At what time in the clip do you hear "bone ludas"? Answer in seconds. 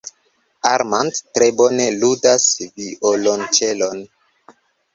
1.59-2.49